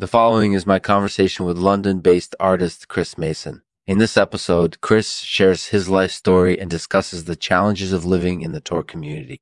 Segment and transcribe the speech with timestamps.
[0.00, 3.62] The following is my conversation with London based artist Chris Mason.
[3.84, 8.52] In this episode, Chris shares his life story and discusses the challenges of living in
[8.52, 9.40] the Torr community.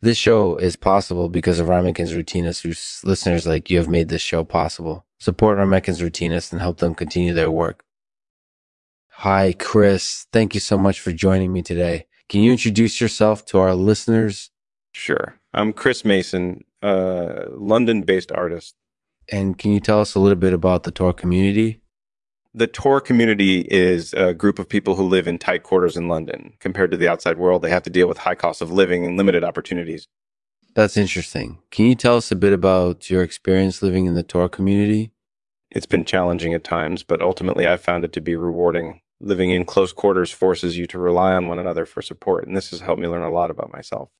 [0.00, 4.22] This show is possible because of Ramekin's Routinists, whose listeners like you have made this
[4.22, 5.06] show possible.
[5.20, 7.84] Support Ramekin's Routinists and help them continue their work.
[9.18, 10.26] Hi, Chris.
[10.32, 12.06] Thank you so much for joining me today.
[12.28, 14.50] Can you introduce yourself to our listeners?
[14.90, 15.38] Sure.
[15.54, 18.74] I'm Chris Mason, uh, a London based artist.
[19.30, 21.80] And can you tell us a little bit about the Torr community?
[22.54, 26.52] The Torr community is a group of people who live in tight quarters in London.
[26.60, 29.16] Compared to the outside world, they have to deal with high costs of living and
[29.16, 30.06] limited opportunities.
[30.74, 31.58] That's interesting.
[31.70, 35.12] Can you tell us a bit about your experience living in the Torr community?
[35.70, 39.00] It's been challenging at times, but ultimately I've found it to be rewarding.
[39.20, 42.70] Living in close quarters forces you to rely on one another for support, and this
[42.70, 44.10] has helped me learn a lot about myself.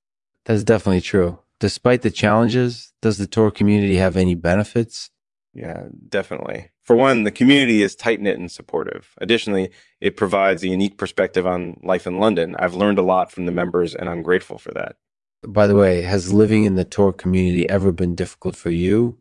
[0.46, 1.38] That's definitely true.
[1.62, 5.10] Despite the challenges, does the Torr community have any benefits?
[5.54, 6.70] Yeah, definitely.
[6.82, 9.14] For one, the community is tight knit and supportive.
[9.18, 12.56] Additionally, it provides a unique perspective on life in London.
[12.58, 14.96] I've learned a lot from the members, and I'm grateful for that.
[15.46, 19.18] By the way, has living in the Torr community ever been difficult for you?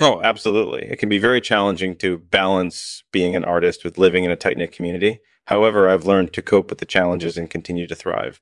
[0.00, 0.82] Oh, absolutely.
[0.82, 4.56] It can be very challenging to balance being an artist with living in a tight
[4.56, 5.20] knit community.
[5.46, 8.40] However, I've learned to cope with the challenges and continue to thrive.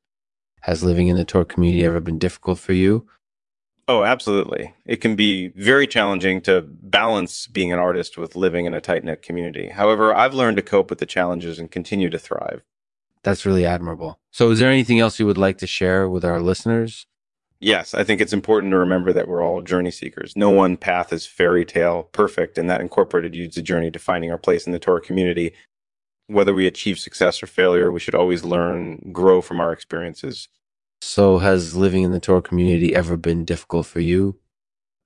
[0.63, 3.07] Has living in the Torr community ever been difficult for you?
[3.89, 4.75] Oh, absolutely.
[4.85, 9.05] It can be very challenging to balance being an artist with living in a tight
[9.05, 9.69] knit community.
[9.69, 12.63] However, I've learned to cope with the challenges and continue to thrive.
[13.23, 14.19] That's really admirable.
[14.31, 17.07] So, is there anything else you would like to share with our listeners?
[17.59, 20.35] Yes, I think it's important to remember that we're all journey seekers.
[20.37, 24.39] No one path is fairy tale perfect, and that incorporated a journey to finding our
[24.39, 25.55] place in the Torah community.
[26.27, 30.49] Whether we achieve success or failure, we should always learn, grow from our experiences.
[31.01, 34.39] So, has living in the Torr community ever been difficult for you?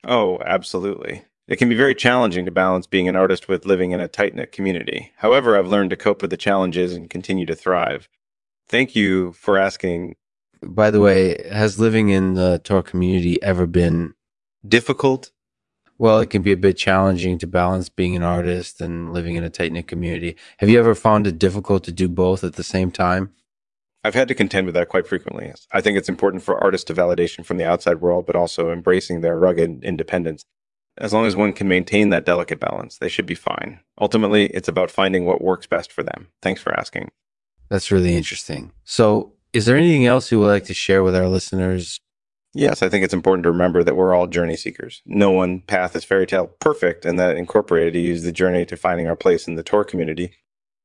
[0.04, 1.24] Oh, absolutely.
[1.48, 4.34] It can be very challenging to balance being an artist with living in a tight
[4.34, 5.12] knit community.
[5.16, 8.08] However, I've learned to cope with the challenges and continue to thrive.
[8.68, 10.14] Thank you for asking.
[10.62, 14.14] By the way, has living in the Torr community ever been
[14.66, 15.32] Difficult?
[15.98, 19.44] well, it can be a bit challenging to balance being an artist and living in
[19.44, 20.34] a tight knit community.
[20.58, 23.34] Have you ever found it difficult to do both at the same time?
[24.02, 25.52] I've had to contend with that quite frequently.
[25.72, 29.20] I think it's important for artists to validation from the outside world, but also embracing
[29.20, 30.44] their rugged independence.
[30.96, 33.80] As long as one can maintain that delicate balance, they should be fine.
[34.00, 36.28] Ultimately, it's about finding what works best for them.
[36.42, 37.10] Thanks for asking.
[37.68, 38.72] That's really interesting.
[38.84, 42.00] So, is there anything else you would like to share with our listeners?
[42.52, 45.02] Yes, I think it's important to remember that we're all journey seekers.
[45.06, 48.76] No one path is fairy tale perfect, and that incorporated to use the journey to
[48.76, 50.32] finding our place in the Torr community.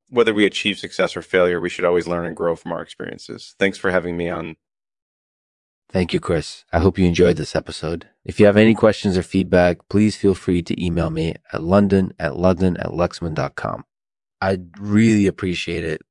[0.09, 3.55] Whether we achieve success or failure, we should always learn and grow from our experiences.
[3.59, 4.55] Thanks for having me on.
[5.89, 6.66] Thank you, Chris.
[6.73, 8.09] I hope you enjoyed this episode.
[8.23, 12.13] If you have any questions or feedback, please feel free to email me at london
[12.19, 13.85] at london at lexman.com.
[14.41, 16.01] I'd really appreciate it.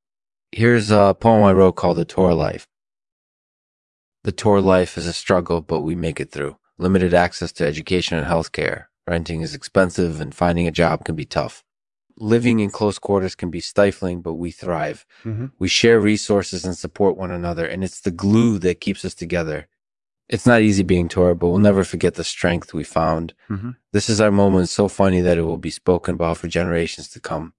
[0.52, 2.66] Here's a poem I wrote called The Torr Life.
[4.22, 6.56] The Torr life is a struggle, but we make it through.
[6.78, 8.86] Limited access to education and healthcare.
[9.06, 11.62] Renting is expensive and finding a job can be tough.
[12.16, 15.04] Living in close quarters can be stifling, but we thrive.
[15.24, 15.50] Mhm.
[15.58, 19.66] We share resources and support one another, and it's the glue that keeps us together.
[20.28, 23.34] It's not easy being Torr, but we'll never forget the strength we found.
[23.50, 23.76] Mhm.
[23.92, 27.20] This is our moment so funny that it will be spoken about for generations to
[27.20, 27.52] come.